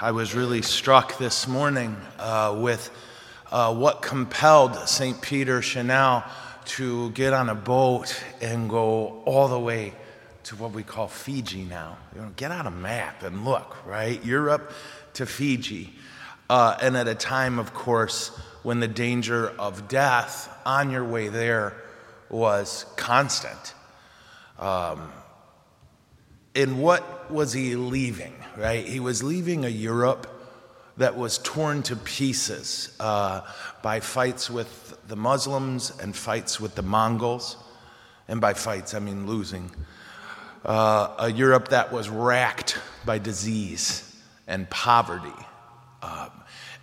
I 0.00 0.12
was 0.12 0.32
really 0.32 0.62
struck 0.62 1.18
this 1.18 1.48
morning 1.48 1.96
uh, 2.20 2.56
with 2.60 2.88
uh, 3.50 3.74
what 3.74 4.00
compelled 4.00 4.76
St. 4.88 5.20
Peter 5.20 5.60
Chanel 5.60 6.24
to 6.66 7.10
get 7.10 7.32
on 7.32 7.48
a 7.48 7.54
boat 7.56 8.22
and 8.40 8.70
go 8.70 9.20
all 9.24 9.48
the 9.48 9.58
way 9.58 9.92
to 10.44 10.54
what 10.54 10.70
we 10.70 10.84
call 10.84 11.08
Fiji 11.08 11.64
now. 11.64 11.98
You 12.14 12.20
know, 12.20 12.28
get 12.36 12.52
out 12.52 12.68
a 12.68 12.70
map 12.70 13.24
and 13.24 13.44
look, 13.44 13.84
right? 13.84 14.24
Europe 14.24 14.70
to 15.14 15.26
Fiji. 15.26 15.92
Uh, 16.48 16.78
and 16.80 16.96
at 16.96 17.08
a 17.08 17.16
time, 17.16 17.58
of 17.58 17.74
course, 17.74 18.28
when 18.62 18.78
the 18.78 18.86
danger 18.86 19.48
of 19.58 19.88
death 19.88 20.48
on 20.64 20.92
your 20.92 21.04
way 21.04 21.26
there 21.26 21.74
was 22.30 22.86
constant. 22.96 23.74
Um, 24.60 25.10
and 26.58 26.80
what 26.80 27.30
was 27.30 27.52
he 27.52 27.76
leaving, 27.76 28.34
right? 28.56 28.84
He 28.84 28.98
was 28.98 29.22
leaving 29.22 29.64
a 29.64 29.68
Europe 29.68 30.26
that 30.96 31.16
was 31.16 31.38
torn 31.38 31.84
to 31.84 31.94
pieces 31.94 32.94
uh, 32.98 33.42
by 33.80 34.00
fights 34.00 34.50
with 34.50 34.98
the 35.06 35.14
Muslims 35.14 35.92
and 36.02 36.14
fights 36.16 36.60
with 36.60 36.74
the 36.74 36.82
Mongols. 36.82 37.56
And 38.26 38.40
by 38.40 38.54
fights, 38.54 38.92
I 38.92 38.98
mean 38.98 39.26
losing. 39.28 39.70
Uh, 40.64 41.14
a 41.20 41.30
Europe 41.30 41.68
that 41.68 41.92
was 41.92 42.10
racked 42.10 42.76
by 43.06 43.18
disease 43.18 44.16
and 44.48 44.68
poverty. 44.68 45.28
Um, 46.02 46.30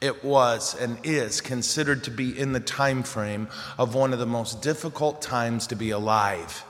it 0.00 0.24
was 0.24 0.74
and 0.74 0.98
is 1.04 1.40
considered 1.40 2.02
to 2.04 2.10
be 2.10 2.36
in 2.36 2.52
the 2.52 2.60
time 2.60 3.04
frame 3.04 3.48
of 3.78 3.94
one 3.94 4.12
of 4.12 4.18
the 4.18 4.26
most 4.26 4.62
difficult 4.62 5.22
times 5.22 5.68
to 5.68 5.76
be 5.76 5.90
alive 5.90 6.64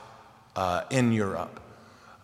uh, 0.55 0.83
in 0.91 1.11
Europe. 1.11 1.59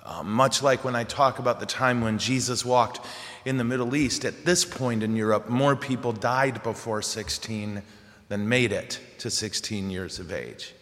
Uh, 0.07 0.23
much 0.23 0.63
like 0.63 0.85
when 0.85 0.95
I 0.95 1.03
talk 1.03 1.37
about 1.37 1.59
the 1.59 1.65
time 1.65 1.99
when 1.99 2.17
Jesus 2.17 2.63
walked 2.63 3.05
in 3.43 3.57
the 3.57 3.65
Middle 3.65 3.93
East, 3.93 4.23
at 4.23 4.45
this 4.45 4.63
point 4.63 5.03
in 5.03 5.17
Europe, 5.17 5.49
more 5.49 5.75
people 5.75 6.13
died 6.13 6.63
before 6.63 7.01
16 7.01 7.81
than 8.29 8.47
made 8.47 8.71
it 8.71 9.01
to 9.17 9.29
16 9.29 9.89
years 9.89 10.17
of 10.19 10.31
age. 10.31 10.73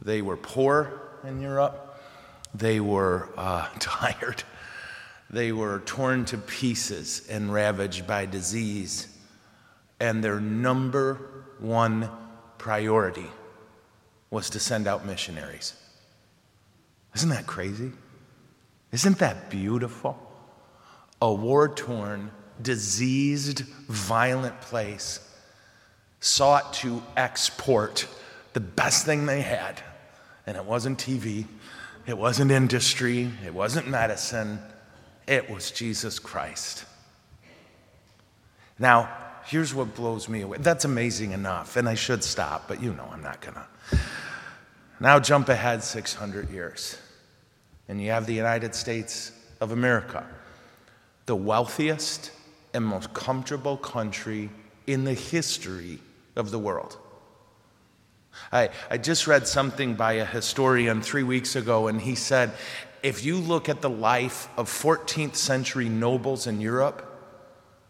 They 0.00 0.22
were 0.22 0.38
poor 0.38 1.02
in 1.22 1.42
Europe, 1.42 2.00
they 2.54 2.80
were 2.80 3.28
uh, 3.36 3.68
tired, 3.78 4.42
they 5.28 5.52
were 5.52 5.80
torn 5.80 6.24
to 6.26 6.38
pieces 6.38 7.26
and 7.28 7.52
ravaged 7.52 8.06
by 8.06 8.24
disease, 8.24 9.06
and 10.00 10.24
their 10.24 10.40
number 10.40 11.44
one 11.58 12.08
priority 12.56 13.26
was 14.30 14.48
to 14.48 14.58
send 14.58 14.86
out 14.86 15.04
missionaries. 15.04 15.74
Isn't 17.14 17.28
that 17.28 17.46
crazy? 17.46 17.92
Isn't 18.92 19.18
that 19.18 19.50
beautiful? 19.50 20.18
A 21.22 21.32
war 21.32 21.68
torn, 21.68 22.30
diseased, 22.60 23.60
violent 23.88 24.60
place 24.60 25.20
sought 26.20 26.74
to 26.74 27.02
export 27.16 28.06
the 28.52 28.60
best 28.60 29.06
thing 29.06 29.26
they 29.26 29.42
had. 29.42 29.82
And 30.46 30.56
it 30.56 30.64
wasn't 30.64 30.98
TV, 30.98 31.46
it 32.06 32.18
wasn't 32.18 32.50
industry, 32.50 33.30
it 33.44 33.54
wasn't 33.54 33.86
medicine, 33.88 34.58
it 35.26 35.48
was 35.48 35.70
Jesus 35.70 36.18
Christ. 36.18 36.84
Now, 38.78 39.08
here's 39.44 39.74
what 39.74 39.94
blows 39.94 40.28
me 40.28 40.40
away. 40.40 40.58
That's 40.58 40.84
amazing 40.84 41.32
enough, 41.32 41.76
and 41.76 41.88
I 41.88 41.94
should 41.94 42.24
stop, 42.24 42.66
but 42.66 42.82
you 42.82 42.92
know 42.94 43.08
I'm 43.12 43.22
not 43.22 43.40
gonna. 43.40 43.66
Now, 44.98 45.20
jump 45.20 45.48
ahead 45.48 45.84
600 45.84 46.50
years 46.50 46.98
and 47.90 48.00
you 48.00 48.12
have 48.12 48.24
the 48.24 48.32
United 48.32 48.72
States 48.72 49.32
of 49.60 49.72
America, 49.72 50.24
the 51.26 51.34
wealthiest 51.34 52.30
and 52.72 52.84
most 52.84 53.12
comfortable 53.12 53.76
country 53.76 54.48
in 54.86 55.02
the 55.02 55.12
history 55.12 55.98
of 56.36 56.52
the 56.52 56.58
world. 56.58 56.96
I, 58.52 58.68
I 58.88 58.96
just 58.96 59.26
read 59.26 59.48
something 59.48 59.94
by 59.94 60.12
a 60.14 60.24
historian 60.24 61.02
three 61.02 61.24
weeks 61.24 61.56
ago, 61.56 61.88
and 61.88 62.00
he 62.00 62.14
said 62.14 62.52
if 63.02 63.24
you 63.24 63.36
look 63.38 63.68
at 63.68 63.80
the 63.80 63.90
life 63.90 64.48
of 64.56 64.70
14th 64.70 65.34
century 65.34 65.88
nobles 65.88 66.46
in 66.46 66.60
Europe, 66.60 67.04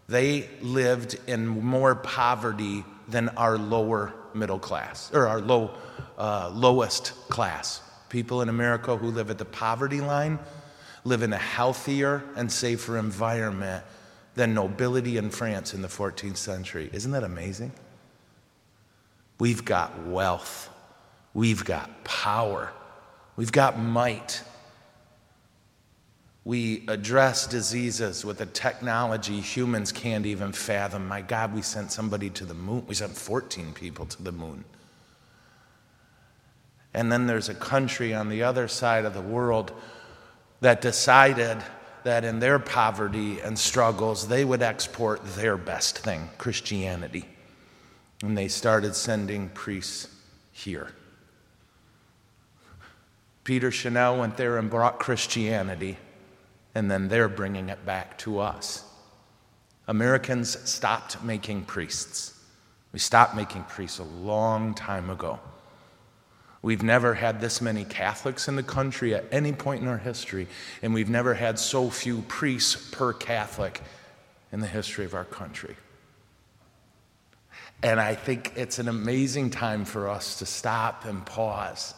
they 0.08 0.48
lived 0.62 1.18
in 1.26 1.46
more 1.46 1.94
poverty 1.94 2.84
than 3.06 3.28
our 3.30 3.58
lower 3.58 4.14
middle 4.32 4.58
class, 4.58 5.12
or 5.12 5.28
our 5.28 5.42
low, 5.42 5.72
uh, 6.16 6.50
lowest 6.54 7.12
class. 7.28 7.82
People 8.10 8.42
in 8.42 8.50
America 8.50 8.96
who 8.96 9.06
live 9.06 9.30
at 9.30 9.38
the 9.38 9.44
poverty 9.46 10.02
line 10.02 10.38
live 11.04 11.22
in 11.22 11.32
a 11.32 11.38
healthier 11.38 12.22
and 12.36 12.52
safer 12.52 12.98
environment 12.98 13.84
than 14.34 14.52
nobility 14.52 15.16
in 15.16 15.30
France 15.30 15.74
in 15.74 15.80
the 15.80 15.88
14th 15.88 16.36
century. 16.36 16.90
Isn't 16.92 17.12
that 17.12 17.24
amazing? 17.24 17.72
We've 19.38 19.64
got 19.64 20.06
wealth, 20.06 20.68
we've 21.32 21.64
got 21.64 22.04
power, 22.04 22.72
we've 23.36 23.52
got 23.52 23.78
might. 23.78 24.42
We 26.44 26.84
address 26.88 27.46
diseases 27.46 28.24
with 28.24 28.40
a 28.40 28.46
technology 28.46 29.40
humans 29.40 29.92
can't 29.92 30.26
even 30.26 30.52
fathom. 30.52 31.06
My 31.06 31.20
God, 31.20 31.54
we 31.54 31.62
sent 31.62 31.92
somebody 31.92 32.30
to 32.30 32.44
the 32.44 32.54
moon. 32.54 32.84
We 32.88 32.94
sent 32.94 33.12
14 33.12 33.74
people 33.74 34.06
to 34.06 34.22
the 34.22 34.32
moon. 34.32 34.64
And 36.94 37.10
then 37.10 37.26
there's 37.26 37.48
a 37.48 37.54
country 37.54 38.14
on 38.14 38.28
the 38.28 38.42
other 38.42 38.68
side 38.68 39.04
of 39.04 39.14
the 39.14 39.20
world 39.20 39.72
that 40.60 40.80
decided 40.80 41.58
that 42.02 42.24
in 42.24 42.40
their 42.40 42.58
poverty 42.58 43.40
and 43.40 43.58
struggles, 43.58 44.28
they 44.28 44.44
would 44.44 44.62
export 44.62 45.24
their 45.34 45.56
best 45.56 45.98
thing, 45.98 46.30
Christianity. 46.38 47.26
And 48.22 48.36
they 48.36 48.48
started 48.48 48.94
sending 48.94 49.48
priests 49.50 50.08
here. 50.52 50.92
Peter 53.44 53.70
Chanel 53.70 54.18
went 54.18 54.36
there 54.36 54.58
and 54.58 54.68
brought 54.70 54.98
Christianity, 54.98 55.96
and 56.74 56.90
then 56.90 57.08
they're 57.08 57.28
bringing 57.28 57.68
it 57.68 57.84
back 57.86 58.18
to 58.18 58.38
us. 58.38 58.84
Americans 59.88 60.58
stopped 60.68 61.22
making 61.22 61.64
priests. 61.64 62.38
We 62.92 62.98
stopped 62.98 63.34
making 63.34 63.64
priests 63.64 63.98
a 63.98 64.04
long 64.04 64.74
time 64.74 65.10
ago. 65.10 65.40
We've 66.62 66.82
never 66.82 67.14
had 67.14 67.40
this 67.40 67.62
many 67.62 67.84
Catholics 67.84 68.46
in 68.46 68.56
the 68.56 68.62
country 68.62 69.14
at 69.14 69.24
any 69.32 69.52
point 69.52 69.82
in 69.82 69.88
our 69.88 69.98
history, 69.98 70.46
and 70.82 70.92
we've 70.92 71.08
never 71.08 71.32
had 71.32 71.58
so 71.58 71.88
few 71.88 72.20
priests 72.22 72.90
per 72.90 73.14
Catholic 73.14 73.80
in 74.52 74.60
the 74.60 74.66
history 74.66 75.06
of 75.06 75.14
our 75.14 75.24
country. 75.24 75.76
And 77.82 77.98
I 77.98 78.14
think 78.14 78.52
it's 78.56 78.78
an 78.78 78.88
amazing 78.88 79.50
time 79.50 79.86
for 79.86 80.10
us 80.10 80.38
to 80.40 80.46
stop 80.46 81.06
and 81.06 81.24
pause 81.24 81.94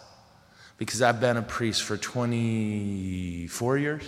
because 0.78 1.02
I've 1.02 1.20
been 1.20 1.36
a 1.36 1.42
priest 1.42 1.82
for 1.82 1.96
24 1.96 3.78
years, 3.78 4.04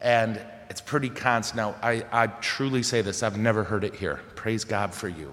and 0.00 0.40
it's 0.68 0.80
pretty 0.80 1.10
constant. 1.10 1.56
Now, 1.56 1.76
I, 1.80 2.04
I 2.10 2.26
truly 2.26 2.82
say 2.82 3.02
this, 3.02 3.22
I've 3.22 3.38
never 3.38 3.62
heard 3.62 3.84
it 3.84 3.94
here. 3.94 4.20
Praise 4.34 4.64
God 4.64 4.92
for 4.92 5.08
you. 5.08 5.32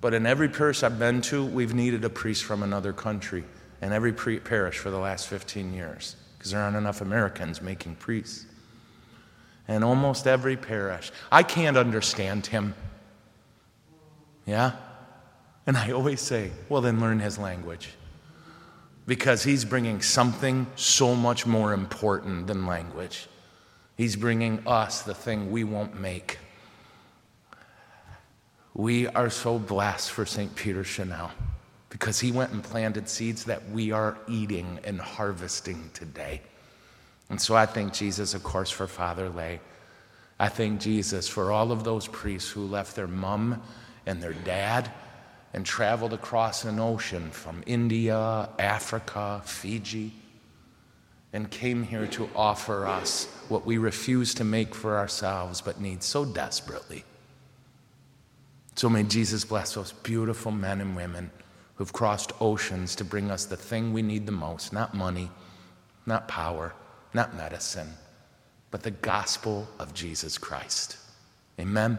But 0.00 0.14
in 0.14 0.26
every 0.26 0.48
parish 0.48 0.82
I've 0.82 0.98
been 0.98 1.20
to, 1.22 1.44
we've 1.44 1.74
needed 1.74 2.04
a 2.04 2.10
priest 2.10 2.44
from 2.44 2.62
another 2.62 2.92
country. 2.92 3.44
In 3.80 3.92
every 3.92 4.12
pre- 4.12 4.40
parish 4.40 4.78
for 4.78 4.90
the 4.90 4.98
last 4.98 5.28
15 5.28 5.72
years, 5.72 6.16
because 6.36 6.50
there 6.50 6.60
aren't 6.60 6.76
enough 6.76 7.00
Americans 7.00 7.62
making 7.62 7.94
priests. 7.96 8.44
And 9.68 9.84
almost 9.84 10.26
every 10.26 10.56
parish, 10.56 11.12
I 11.30 11.42
can't 11.42 11.76
understand 11.76 12.46
him. 12.46 12.74
Yeah? 14.46 14.72
And 15.66 15.76
I 15.76 15.92
always 15.92 16.20
say, 16.20 16.50
well, 16.68 16.80
then 16.80 16.98
learn 17.00 17.20
his 17.20 17.38
language. 17.38 17.90
Because 19.06 19.42
he's 19.44 19.64
bringing 19.64 20.00
something 20.00 20.66
so 20.74 21.14
much 21.14 21.46
more 21.46 21.72
important 21.72 22.46
than 22.46 22.66
language. 22.66 23.28
He's 23.96 24.16
bringing 24.16 24.66
us 24.66 25.02
the 25.02 25.14
thing 25.14 25.50
we 25.50 25.64
won't 25.64 26.00
make. 26.00 26.38
We 28.78 29.08
are 29.08 29.28
so 29.28 29.58
blessed 29.58 30.12
for 30.12 30.24
St. 30.24 30.54
Peter 30.54 30.84
Chanel 30.84 31.32
because 31.90 32.20
he 32.20 32.30
went 32.30 32.52
and 32.52 32.62
planted 32.62 33.08
seeds 33.08 33.42
that 33.46 33.68
we 33.70 33.90
are 33.90 34.16
eating 34.28 34.78
and 34.84 35.00
harvesting 35.00 35.90
today. 35.94 36.42
And 37.28 37.40
so 37.40 37.56
I 37.56 37.66
thank 37.66 37.92
Jesus, 37.92 38.34
of 38.34 38.44
course, 38.44 38.70
for 38.70 38.86
Father 38.86 39.30
Lay. 39.30 39.58
I 40.38 40.48
thank 40.48 40.78
Jesus 40.80 41.26
for 41.26 41.50
all 41.50 41.72
of 41.72 41.82
those 41.82 42.06
priests 42.06 42.48
who 42.48 42.68
left 42.68 42.94
their 42.94 43.08
mom 43.08 43.60
and 44.06 44.22
their 44.22 44.32
dad 44.32 44.88
and 45.52 45.66
traveled 45.66 46.12
across 46.12 46.62
an 46.64 46.78
ocean 46.78 47.32
from 47.32 47.64
India, 47.66 48.48
Africa, 48.60 49.42
Fiji, 49.44 50.12
and 51.32 51.50
came 51.50 51.82
here 51.82 52.06
to 52.06 52.30
offer 52.36 52.86
us 52.86 53.24
what 53.48 53.66
we 53.66 53.76
refuse 53.76 54.34
to 54.34 54.44
make 54.44 54.72
for 54.72 54.96
ourselves 54.96 55.60
but 55.60 55.80
need 55.80 56.04
so 56.04 56.24
desperately 56.24 57.02
so 58.78 58.88
may 58.88 59.02
Jesus 59.02 59.44
bless 59.44 59.74
those 59.74 59.90
beautiful 59.90 60.52
men 60.52 60.80
and 60.80 60.94
women 60.94 61.32
who've 61.74 61.92
crossed 61.92 62.30
oceans 62.40 62.94
to 62.94 63.04
bring 63.04 63.28
us 63.28 63.44
the 63.44 63.56
thing 63.56 63.92
we 63.92 64.02
need 64.02 64.24
the 64.24 64.30
most 64.30 64.72
not 64.72 64.94
money, 64.94 65.32
not 66.06 66.28
power, 66.28 66.72
not 67.12 67.36
medicine, 67.36 67.88
but 68.70 68.84
the 68.84 68.92
gospel 68.92 69.66
of 69.80 69.94
Jesus 69.94 70.38
Christ. 70.38 70.96
Amen. 71.58 71.98